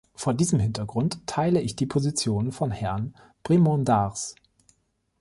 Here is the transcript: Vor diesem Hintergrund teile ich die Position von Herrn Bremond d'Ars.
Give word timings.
Vor 0.15 0.33
diesem 0.33 0.57
Hintergrund 0.59 1.19
teile 1.27 1.61
ich 1.61 1.75
die 1.75 1.85
Position 1.85 2.51
von 2.51 2.71
Herrn 2.71 3.13
Bremond 3.43 3.87
d'Ars. 3.87 4.33